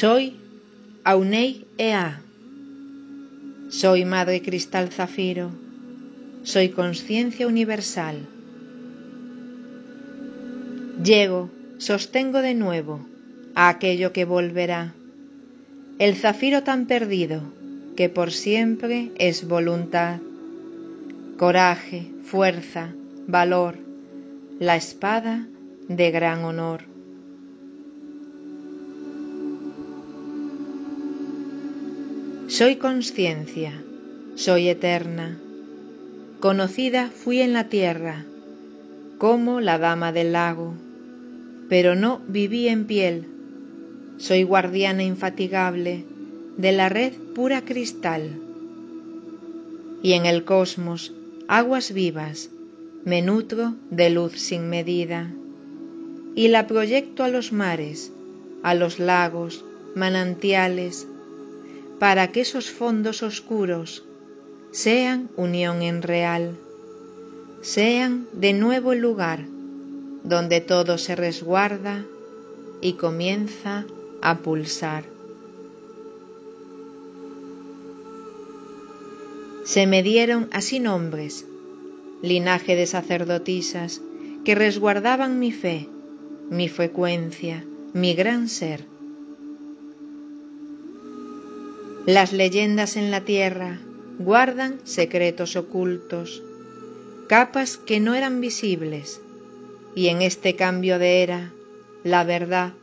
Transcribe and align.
Soy 0.00 0.36
Aunei 1.04 1.64
Ea. 1.78 2.20
Soy 3.70 4.04
Madre 4.04 4.42
Cristal 4.42 4.90
Zafiro. 4.90 5.48
Soy 6.42 6.68
conciencia 6.68 7.46
universal. 7.46 8.16
Llego, 11.02 11.48
sostengo 11.78 12.42
de 12.42 12.52
nuevo 12.52 13.06
a 13.54 13.70
aquello 13.70 14.12
que 14.12 14.26
volverá. 14.26 14.92
El 15.98 16.14
zafiro 16.16 16.62
tan 16.62 16.84
perdido 16.84 17.40
que 17.96 18.10
por 18.10 18.32
siempre 18.32 19.12
es 19.16 19.48
voluntad. 19.48 20.18
Coraje, 21.38 22.12
fuerza, 22.22 22.92
valor, 23.26 23.78
la 24.58 24.76
espada 24.76 25.46
de 25.88 26.10
gran 26.10 26.44
honor. 26.44 26.95
Soy 32.58 32.76
conciencia, 32.76 33.82
soy 34.34 34.70
eterna. 34.70 35.36
Conocida 36.40 37.10
fui 37.10 37.42
en 37.42 37.52
la 37.52 37.68
tierra 37.68 38.24
como 39.18 39.60
la 39.60 39.76
dama 39.76 40.10
del 40.10 40.32
lago, 40.32 40.72
pero 41.68 41.94
no 41.94 42.22
viví 42.28 42.68
en 42.68 42.86
piel. 42.86 43.26
Soy 44.16 44.42
guardiana 44.42 45.02
infatigable 45.02 46.06
de 46.56 46.72
la 46.72 46.88
red 46.88 47.12
pura 47.34 47.60
cristal. 47.60 48.40
Y 50.02 50.14
en 50.14 50.24
el 50.24 50.44
cosmos, 50.44 51.12
aguas 51.48 51.92
vivas, 51.92 52.48
me 53.04 53.20
nutro 53.20 53.74
de 53.90 54.08
luz 54.08 54.32
sin 54.40 54.70
medida, 54.70 55.30
y 56.34 56.48
la 56.48 56.66
proyecto 56.66 57.22
a 57.22 57.28
los 57.28 57.52
mares, 57.52 58.12
a 58.62 58.74
los 58.74 58.98
lagos, 58.98 59.62
manantiales, 59.94 61.06
para 61.98 62.30
que 62.32 62.42
esos 62.42 62.70
fondos 62.70 63.22
oscuros 63.22 64.04
sean 64.70 65.30
unión 65.36 65.82
en 65.82 66.02
real, 66.02 66.56
sean 67.62 68.26
de 68.32 68.52
nuevo 68.52 68.92
el 68.92 69.00
lugar 69.00 69.44
donde 70.22 70.60
todo 70.60 70.98
se 70.98 71.14
resguarda 71.14 72.04
y 72.80 72.94
comienza 72.94 73.86
a 74.20 74.38
pulsar. 74.38 75.04
Se 79.64 79.86
me 79.86 80.02
dieron 80.02 80.48
así 80.52 80.78
nombres, 80.78 81.44
linaje 82.22 82.76
de 82.76 82.86
sacerdotisas 82.86 84.00
que 84.44 84.54
resguardaban 84.54 85.38
mi 85.38 85.52
fe, 85.52 85.88
mi 86.50 86.68
frecuencia, 86.68 87.64
mi 87.92 88.14
gran 88.14 88.48
ser. 88.48 88.95
Las 92.06 92.32
leyendas 92.32 92.96
en 92.96 93.10
la 93.10 93.22
tierra 93.22 93.80
guardan 94.20 94.78
secretos 94.84 95.56
ocultos, 95.56 96.40
capas 97.28 97.78
que 97.78 97.98
no 97.98 98.14
eran 98.14 98.40
visibles, 98.40 99.20
y 99.96 100.06
en 100.06 100.22
este 100.22 100.54
cambio 100.54 101.00
de 101.00 101.24
era, 101.24 101.52
la 102.04 102.22
verdad, 102.22 102.74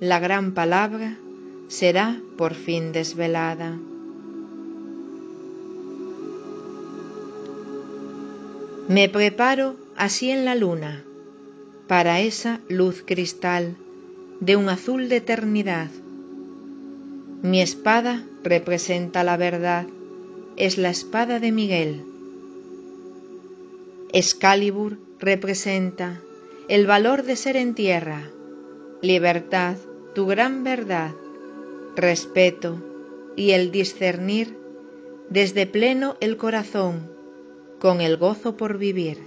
la 0.00 0.18
gran 0.18 0.52
palabra, 0.52 1.16
será 1.68 2.20
por 2.36 2.54
fin 2.54 2.90
desvelada. 2.90 3.78
Me 8.88 9.08
preparo 9.08 9.76
así 9.94 10.30
en 10.30 10.44
la 10.44 10.56
luna, 10.56 11.04
para 11.86 12.18
esa 12.18 12.58
luz 12.68 13.04
cristal 13.06 13.76
de 14.40 14.56
un 14.56 14.68
azul 14.68 15.08
de 15.08 15.18
eternidad. 15.18 15.88
Mi 17.42 17.60
espada 17.60 18.24
representa 18.42 19.24
la 19.24 19.36
verdad, 19.36 19.86
es 20.56 20.78
la 20.78 20.90
espada 20.90 21.38
de 21.38 21.52
Miguel. 21.52 22.02
Excalibur 24.12 24.98
representa 25.18 26.20
el 26.68 26.86
valor 26.86 27.22
de 27.22 27.36
ser 27.36 27.56
en 27.56 27.74
tierra, 27.74 28.30
libertad, 29.00 29.76
tu 30.14 30.26
gran 30.26 30.64
verdad, 30.64 31.12
respeto 31.96 32.76
y 33.36 33.52
el 33.52 33.70
discernir 33.70 34.56
desde 35.30 35.66
pleno 35.66 36.16
el 36.20 36.36
corazón 36.36 37.10
con 37.80 38.00
el 38.00 38.16
gozo 38.16 38.56
por 38.56 38.78
vivir. 38.78 39.18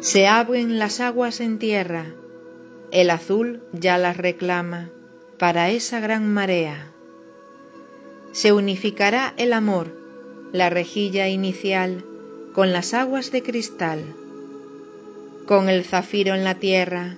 Se 0.00 0.26
abren 0.26 0.78
las 0.78 1.00
aguas 1.00 1.40
en 1.40 1.58
tierra, 1.58 2.06
el 2.92 3.10
azul 3.10 3.62
ya 3.72 3.98
las 3.98 4.16
reclama 4.16 4.90
para 5.38 5.70
esa 5.70 6.00
gran 6.00 6.32
marea. 6.32 6.92
Se 8.32 8.52
unificará 8.52 9.34
el 9.36 9.52
amor, 9.52 9.96
la 10.52 10.70
rejilla 10.70 11.28
inicial, 11.28 12.04
con 12.52 12.72
las 12.72 12.94
aguas 12.94 13.30
de 13.30 13.42
cristal, 13.42 14.02
con 15.46 15.68
el 15.68 15.84
zafiro 15.84 16.34
en 16.34 16.44
la 16.44 16.56
tierra, 16.56 17.16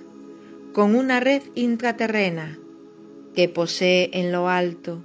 con 0.73 0.95
una 0.95 1.19
red 1.19 1.41
intraterrena 1.55 2.57
que 3.35 3.49
posee 3.49 4.09
en 4.13 4.31
lo 4.31 4.49
alto 4.49 5.03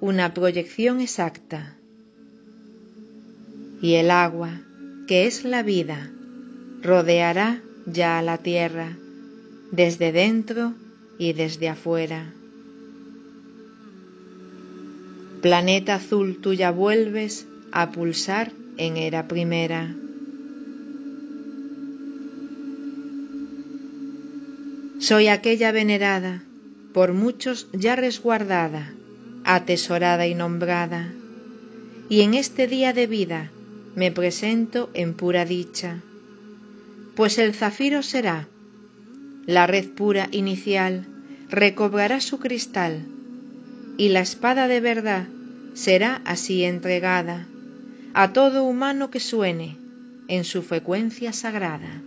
una 0.00 0.34
proyección 0.34 1.00
exacta. 1.00 1.76
Y 3.80 3.94
el 3.94 4.10
agua, 4.10 4.60
que 5.06 5.26
es 5.26 5.44
la 5.44 5.62
vida, 5.62 6.10
rodeará 6.82 7.62
ya 7.86 8.18
a 8.18 8.22
la 8.22 8.38
tierra, 8.38 8.96
desde 9.70 10.12
dentro 10.12 10.74
y 11.18 11.32
desde 11.32 11.68
afuera. 11.68 12.32
Planeta 15.42 15.96
azul 15.96 16.40
tuya 16.40 16.70
vuelves 16.70 17.46
a 17.72 17.92
pulsar 17.92 18.52
en 18.78 18.96
era 18.96 19.28
primera. 19.28 19.94
Soy 24.98 25.28
aquella 25.28 25.72
venerada, 25.72 26.42
por 26.92 27.12
muchos 27.12 27.68
ya 27.72 27.96
resguardada, 27.96 28.92
atesorada 29.44 30.26
y 30.26 30.34
nombrada, 30.34 31.12
y 32.08 32.22
en 32.22 32.34
este 32.34 32.66
día 32.66 32.92
de 32.92 33.06
vida 33.06 33.50
me 33.94 34.10
presento 34.10 34.90
en 34.94 35.14
pura 35.14 35.44
dicha, 35.44 36.00
pues 37.14 37.38
el 37.38 37.54
zafiro 37.54 38.02
será, 38.02 38.48
la 39.46 39.66
red 39.66 39.88
pura 39.90 40.28
inicial 40.32 41.06
recobrará 41.48 42.20
su 42.20 42.38
cristal, 42.38 43.04
y 43.96 44.08
la 44.08 44.20
espada 44.20 44.68
de 44.68 44.80
verdad 44.80 45.26
será 45.74 46.20
así 46.24 46.64
entregada 46.64 47.46
a 48.14 48.32
todo 48.32 48.64
humano 48.64 49.10
que 49.10 49.20
suene 49.20 49.76
en 50.28 50.44
su 50.44 50.62
frecuencia 50.62 51.32
sagrada. 51.32 52.02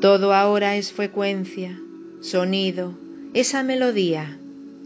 Todo 0.00 0.34
ahora 0.34 0.76
es 0.76 0.92
frecuencia, 0.92 1.78
sonido, 2.20 2.94
esa 3.32 3.62
melodía 3.62 4.38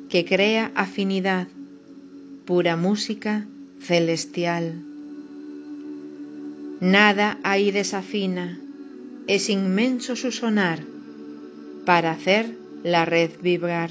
que 0.08 0.24
crea 0.24 0.70
afinidad, 0.74 1.48
pura 2.46 2.76
música 2.76 3.44
celestial. 3.80 4.80
Nada 6.80 7.38
ahí 7.42 7.72
desafina, 7.72 8.60
es 9.28 9.50
inmenso 9.50 10.16
su 10.16 10.32
sonar 10.32 10.80
para 11.84 12.10
hacer 12.12 12.56
la 12.82 13.04
red 13.04 13.30
vibrar. 13.42 13.90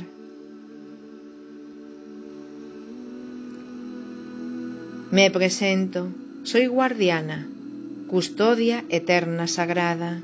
Me 5.12 5.30
presento, 5.30 6.10
soy 6.44 6.66
guardiana, 6.66 7.48
custodia 8.08 8.84
eterna 8.90 9.48
sagrada. 9.48 10.22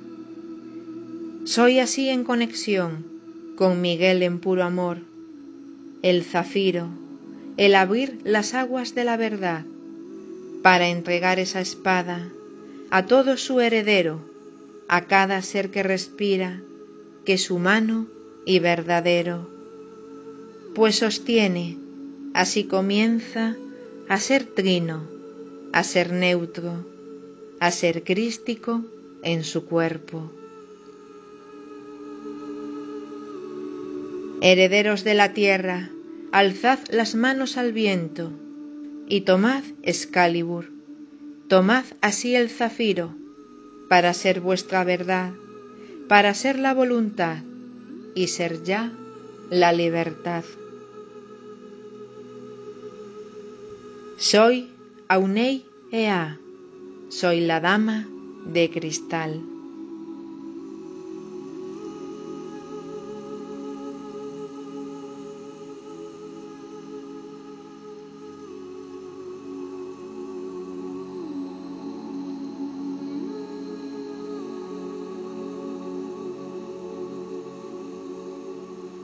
Soy 1.46 1.80
así 1.80 2.10
en 2.10 2.24
conexión 2.24 3.06
con 3.56 3.82
Miguel 3.82 4.24
en 4.24 4.40
puro 4.40 4.64
amor, 4.64 4.98
el 6.02 6.24
zafiro, 6.24 6.88
el 7.58 7.76
abrir 7.76 8.20
las 8.24 8.56
aguas 8.56 8.96
de 8.96 9.04
la 9.04 9.18
verdad, 9.18 9.64
para 10.64 10.90
entregar 10.90 11.38
esa 11.40 11.62
espada 11.62 12.30
a 12.90 13.06
todo 13.06 13.38
su 13.38 13.60
heredero, 13.62 14.33
a 14.96 15.08
cada 15.08 15.42
ser 15.42 15.72
que 15.72 15.82
respira, 15.82 16.62
que 17.26 17.34
es 17.34 17.50
humano 17.50 18.06
y 18.46 18.60
verdadero, 18.60 19.50
pues 20.76 20.98
sostiene, 20.98 21.80
así 22.36 22.66
comienza 22.66 23.56
a 24.08 24.20
ser 24.20 24.46
trino, 24.46 25.02
a 25.72 25.84
ser 25.84 26.14
neutro, 26.14 26.86
a 27.60 27.72
ser 27.72 28.04
crístico 28.04 28.86
en 29.24 29.44
su 29.44 29.66
cuerpo. 29.66 30.32
Herederos 34.42 35.04
de 35.04 35.16
la 35.16 35.34
tierra, 35.34 35.90
alzad 36.32 36.78
las 36.92 37.16
manos 37.16 37.58
al 37.58 37.74
viento, 37.74 38.32
y 39.08 39.22
tomad 39.22 39.64
Excalibur, 39.82 40.66
tomad 41.48 41.86
así 42.02 42.36
el 42.36 42.52
zafiro, 42.52 43.23
para 43.94 44.16
ser 44.16 44.42
vuestra 44.42 44.84
verdad, 44.84 45.34
para 46.08 46.34
ser 46.34 46.58
la 46.58 46.74
voluntad 46.74 47.44
y 48.16 48.26
ser 48.26 48.64
ya 48.64 48.92
la 49.52 49.72
libertad. 49.72 50.44
Soy 54.18 54.72
Aunei 55.08 55.68
Ea, 55.92 56.40
soy 57.10 57.42
la 57.42 57.60
dama 57.60 58.08
de 58.48 58.72
cristal. 58.72 59.53